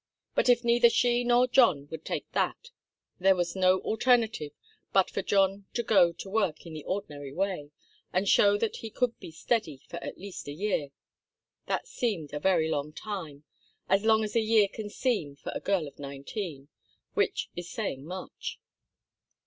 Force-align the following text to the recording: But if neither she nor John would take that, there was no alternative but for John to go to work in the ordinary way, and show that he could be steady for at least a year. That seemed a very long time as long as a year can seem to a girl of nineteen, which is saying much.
But 0.33 0.49
if 0.49 0.63
neither 0.63 0.89
she 0.89 1.23
nor 1.23 1.47
John 1.47 1.87
would 1.91 2.03
take 2.03 2.25
that, 2.31 2.71
there 3.19 3.35
was 3.35 3.55
no 3.55 3.81
alternative 3.81 4.51
but 4.91 5.11
for 5.11 5.21
John 5.21 5.67
to 5.75 5.83
go 5.83 6.11
to 6.11 6.27
work 6.27 6.65
in 6.65 6.73
the 6.73 6.83
ordinary 6.85 7.31
way, 7.31 7.69
and 8.11 8.27
show 8.27 8.57
that 8.57 8.77
he 8.77 8.89
could 8.89 9.19
be 9.19 9.29
steady 9.29 9.77
for 9.87 9.97
at 10.03 10.17
least 10.17 10.47
a 10.47 10.53
year. 10.53 10.89
That 11.67 11.87
seemed 11.87 12.33
a 12.33 12.39
very 12.39 12.67
long 12.67 12.93
time 12.93 13.43
as 13.87 14.03
long 14.03 14.23
as 14.23 14.35
a 14.35 14.39
year 14.41 14.67
can 14.67 14.89
seem 14.89 15.35
to 15.35 15.55
a 15.55 15.59
girl 15.59 15.87
of 15.87 15.99
nineteen, 15.99 16.69
which 17.13 17.51
is 17.55 17.69
saying 17.69 18.03
much. 18.03 18.57